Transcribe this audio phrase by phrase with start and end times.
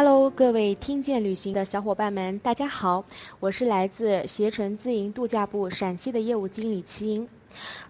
[0.00, 3.04] Hello，各位听见旅行的小伙伴们，大家好，
[3.40, 7.28] 我是来自携程自营度假部陕西的业务经理齐英。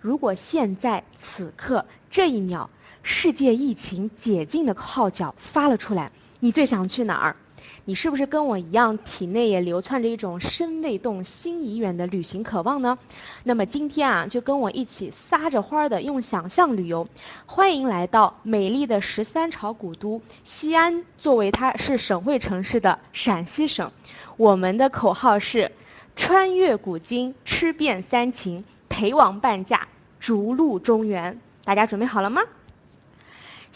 [0.00, 2.70] 如果现在此刻这一秒，
[3.02, 6.10] 世界疫情解禁的号角发了出来，
[6.40, 7.36] 你最想去哪儿？
[7.84, 12.98] 你是不是跟我一样，体内也流窜着一种身未动、心已远的旅行渴望呢？
[13.44, 17.08] 那么今天啊，就跟我一起撒着欢儿的用想象旅游，
[17.46, 23.90] 欢迎来到美丽的十三朝古都西安，作为它是省会城市的陕西省。
[24.36, 25.72] 我们的口号是：
[26.14, 29.88] 穿越古今，吃遍三秦，陪王半价，
[30.20, 31.40] 逐鹿中原。
[31.64, 32.42] 大家准备好了吗？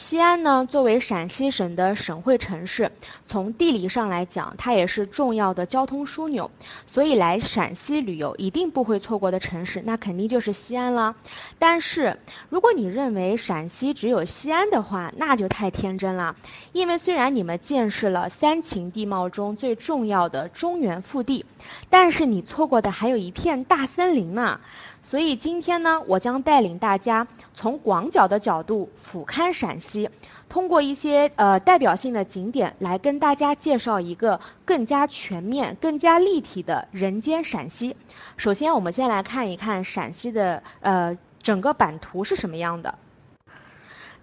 [0.02, 2.90] 西安呢，作为陕西省的省会城市，
[3.24, 6.50] 从地理上来讲，它也是重要的交通枢纽，
[6.86, 11.14] 所以来陕西旅游一定不会错过的城市，那肯定就是西安了。
[11.56, 16.34] 但是，如果你认为陕西只有西安的话，那就太天真了。
[16.72, 21.46] 因为虽然你们见识了三秦地貌中最重要的中原腹地，
[21.88, 24.58] 但是你错过的还有一片大森林呢。
[25.02, 30.08] 所以今天呢，我将带领大家从广角的角度俯瞰陕西，
[30.48, 37.94] 通过一些呃代表性的景点来跟大家介绍一个更加全面、更加立体的人间陕西。
[38.36, 42.94] 首先，我们先来看一看陕西的呃整个版图是什么样的。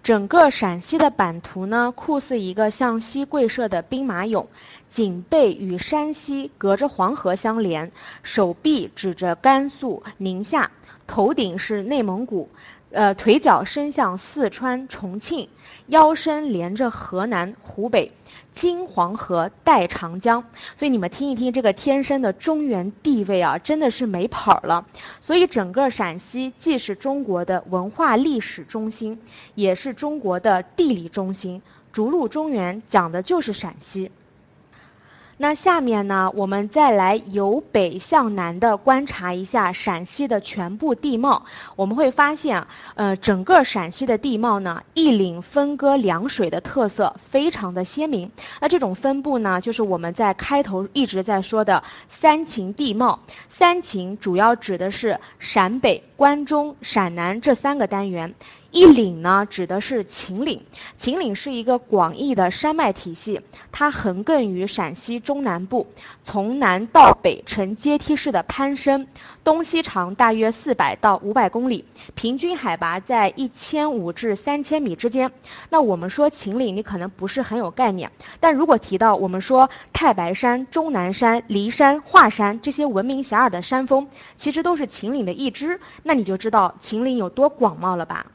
[0.02, 4.48] 整个陕西的版图呢，酷似一个向西跪射的兵马俑，
[4.90, 7.92] 颈背与山西隔着黄河相连，
[8.24, 10.72] 手臂指着甘肃、宁夏，
[11.06, 12.50] 头顶是内蒙古。
[12.92, 15.48] 呃，腿脚伸向四川、重庆，
[15.88, 18.12] 腰身连着河南、湖北，
[18.56, 20.44] 经黄河，带长江。
[20.76, 24.88] 所以你们听一听这个天生的中原地位啊，真的是没跑了。
[25.22, 29.22] 所以整个陕西既是中国的文化历史中心，
[29.54, 31.62] 也是中国的地理中心。
[31.92, 34.12] 逐鹿中原讲的就是陕西。
[35.42, 41.46] 那下面呢，我们再来由北向南的观察一下陕西的全部地貌。
[41.78, 48.30] 我们会发现，呃，整个陕西的地貌呢，一岭分割两水的特色非常的鲜明。
[48.60, 53.18] 那这种分布呢，就是我们在开头一直在说的三秦地貌。
[53.48, 58.36] 三秦主要指的是陕北、关中、陕南这三个单元。
[58.72, 60.62] 一岭呢，指的是秦岭。
[60.96, 63.42] 秦岭是一个广义的山脉体系，
[63.72, 65.88] 它横亘于陕西中南部，
[66.24, 69.08] 从南到北呈阶梯式的攀升，
[69.44, 75.32] 东西长大约四百到五百公里，平均海拔在一千五至三千米之间。
[75.72, 84.08] 那我们说秦岭，你可能不是很有概念，但如果提到我们说太白山、终南山、骊山、华山这些闻名遐迩的山峰，
[84.38, 88.28] 其实都是秦岭的一支，那你就知道秦岭有多广袤了吧？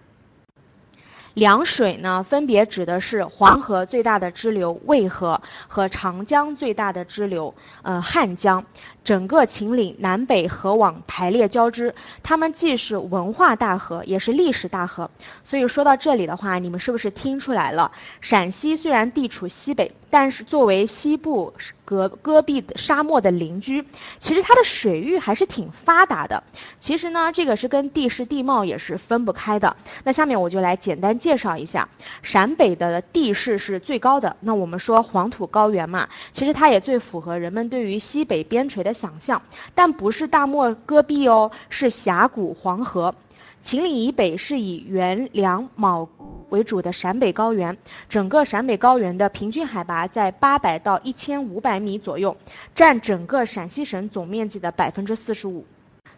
[1.35, 7.53] 两水呢，分别指的是黄河最大的支流渭河和长江最大的支流
[7.83, 8.65] 呃汉江。
[9.03, 15.11] 整个秦岭南北河网排列交织，它们既是文化大河，也是历史大河。
[15.45, 17.93] 所以说到这里的话，你们是不是听出来了？
[18.23, 21.53] 陕西虽然地处西北，但是作为西部
[21.85, 23.85] 戈戈壁沙漠的邻居，
[24.19, 26.43] 其实它的水域还是挺发达的。
[26.79, 29.77] 其实呢，这个是跟地势地貌也是分不开的。
[30.05, 31.89] 那下面我就来简单介绍一下，
[32.23, 34.37] 陕北的地势是最高的。
[34.41, 38.93] 那我们说黄土高原嘛，其实它也最符合人们对于西北边陲的。
[38.95, 39.43] 想象，
[39.75, 43.15] 但不是大漠戈壁哦，是峡谷黄河。
[43.61, 46.09] 秦岭以北是以原梁卯
[46.51, 47.77] 为主的陕北高原，
[48.09, 52.37] 整个陕北高原的平均海拔在八百到一千五百米左右，
[52.75, 55.65] 占整个陕西省总面积的百分之四十五。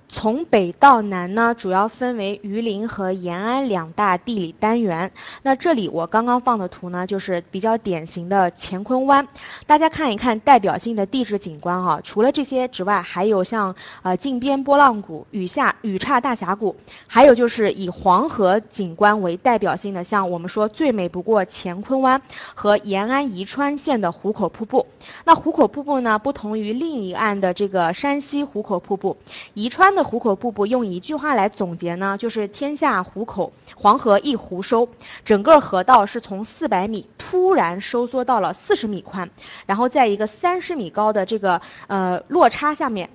[0.08, 5.10] 从北到南呢，主要分为榆林和延安两大地理单元。
[5.42, 9.26] 那这里我刚刚放的图呢，就是比较典型的乾坤湾。
[9.66, 16.76] 大家看一看代表性的地质景观啊，除了这些之外，还有像呃靖边波浪谷、雨下雨岔大峡谷，
[17.08, 22.22] 还有就是以黄河景观为代表性的，像我们说最美不过乾坤湾
[22.54, 24.86] 和延安宜川县的壶口瀑布。
[25.24, 29.16] 那壶口瀑布呢，不同于另一岸的这个山西壶口瀑布，
[29.54, 29.95] 宜川。
[29.96, 34.88] 的壶口瀑布用一句话来总结呢，就是天下壶口，黄河一壶收。
[35.24, 39.28] 整个河道是从四百米突然收缩到了四十米宽，
[39.66, 43.10] 然后在一个三十米高的这个呃落差下面，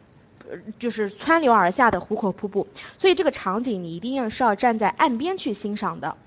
[0.80, 2.68] 就是穿流而下的壶口瀑布。
[2.98, 6.18] 所以这个场景你一定要是要站在岸边去欣赏的。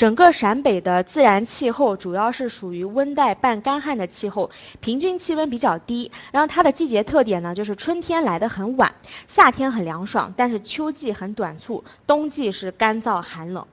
[0.00, 4.48] 整个陕北的自然气候主要是属于温带半干旱的气候，
[4.80, 6.10] 平均气温比较低。
[6.32, 8.90] 然后它的季节特点呢，就是春天来的很晚，
[9.28, 13.66] 夏天很凉爽，但是秋季很短促，冬季是干燥寒冷。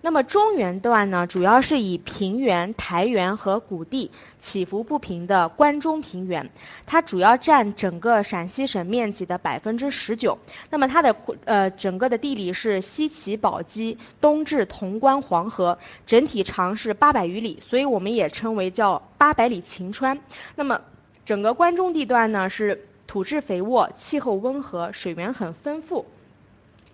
[0.00, 6.48] 那么中原段呢，主要是以平原、台原和谷地起伏不平的关中平原，
[6.86, 10.38] 它主要占整个陕西省面积的百分之十九。
[10.70, 11.14] 那么它的
[11.44, 20.18] 呃整个的地理是西起宝鸡，东至潼关黄河，整体长是八百余里，所以我们也称为叫八百里秦川。
[20.54, 20.80] 那么
[21.24, 26.06] 整个关中地段呢是土质肥沃，气候温和，水源很丰富。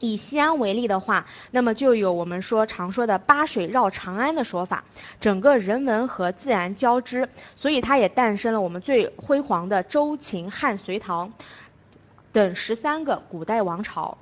[0.05, 4.85] 以西安为例的话，那么就有我们说常说的“八水绕长安”的说法，
[5.19, 11.33] 整个人文和自然交织，所以它也诞生了我们最辉煌的周、秦、汉、隋、唐
[12.33, 14.19] 等十三个古代王朝。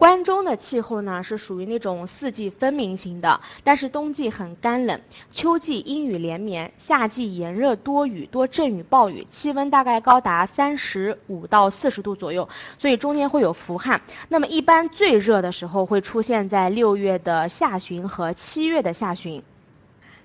[0.00, 4.98] 关中的气候呢是属于那种四季分明型的，但是冬季很干冷，
[5.30, 12.48] 秋季阴雨连绵，夏季炎热多雨多阵雨暴雨，气温大概高达三十五到四十度左右，
[12.78, 14.00] 所以中间会有伏旱。
[14.26, 19.42] 那么一般最热的时候会出现在六月的下旬和七月的下旬。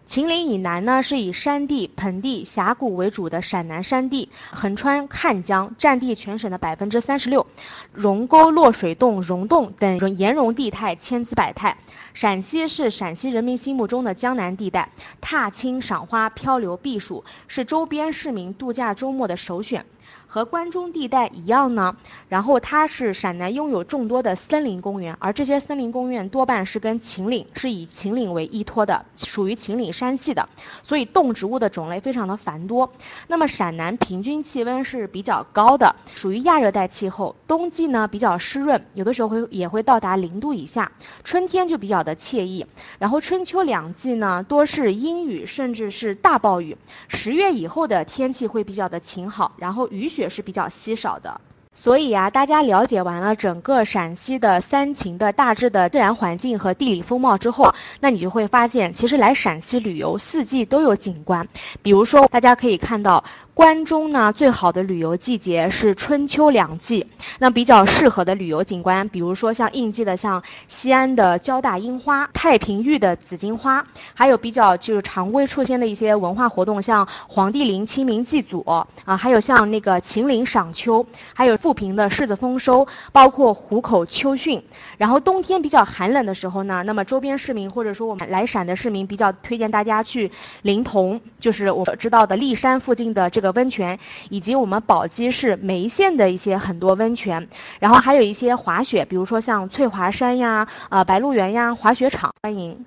[0.08, 7.48] 秦岭以南呢，是以山地、盆地、峡谷为主的陕南山地，横穿汉江，占地全省的百分之三十六，
[7.92, 11.76] 溶沟、落水洞、溶洞等岩溶地态千姿百态。
[12.14, 14.90] 陕西是陕西人民心目中的江南地带，
[15.22, 19.86] 踏青、赏花、漂流、避暑，是周边市民度假周末的首选。
[20.28, 21.96] 和关中地带一样呢，
[22.28, 30.48] 然后它是陕南拥有众多的森林公园，而这些森林公园多半是跟秦岭是以秦岭为依托的，属于秦岭山系的，
[30.82, 32.92] 所以动植物的种类非常的繁多。
[33.28, 40.92] 那么陕南平均气温是比较高的，属于亚热带气候，冬季呢比较湿润，有的时候会也会到达零度以下，
[41.24, 42.66] 春天就比较的惬意。
[43.00, 46.76] 然后春秋两季呢多是阴雨，甚至是大暴雨，
[47.08, 50.26] 十月以后的天气会比较的晴好，然后雨雪。
[50.28, 51.40] 是比较稀少的，
[51.74, 61.48] 所以啊，大家了解完了整个陕西的三秦的大致的自然环境和地理风貌之后，那你就会发现，其实来陕西旅游四季都有景观。
[61.82, 63.24] 比如说，大家可以看到。
[63.56, 67.08] 关中呢，最好的旅游季节是春秋两季。
[67.40, 73.82] 那比较适合的旅游景观，比如说像应季的，像西安的交大樱花、太平峪的紫荆花，
[74.14, 78.60] 还有比较就是常规出现的一些文化活动，像黄帝陵清明祭祖
[79.06, 84.62] 啊，还有像那个秦岭赏秋，还有富平的柿子丰收，包括湖口秋汛。
[84.98, 90.30] 然后冬天比较寒冷的时候呢，那么周边市民或者说我们来陕的市民比较推荐大家去
[90.64, 93.45] 临潼，就是我知道的骊山附近的这个。
[93.46, 94.00] 的温泉，
[94.30, 97.48] 以及我们宝鸡市眉县的一些很多温泉，
[97.80, 102.84] 然后还有一些滑雪，比如说像翠华山呀、啊白鹿原呀，滑雪场欢迎。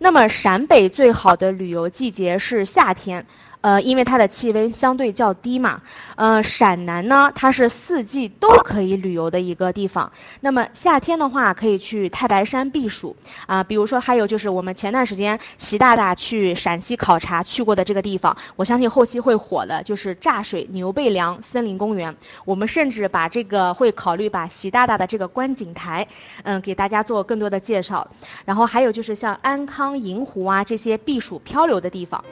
[0.00, 3.24] 那么陕北最好的旅游季节是夏天。
[3.64, 5.80] 呃，因为它的气温相对较低嘛，
[6.16, 10.12] 呃，陕南呢，它是四季都可以旅游的一个地方。
[10.42, 13.16] 那么夏天的话，可以去太白山避暑
[13.46, 22.14] 啊，比如说还有就是我们前段时间习大大去陕西考察去过的这个地方，我相信后期会火的，就是柞水牛背梁森林公园。
[22.44, 26.06] 我们甚至把这个会考虑把习大大的这个观景台，
[26.42, 28.06] 嗯，给大家做更多的介绍。
[28.44, 32.22] 然后还有就是像安康、银湖啊这些避暑漂流的地方。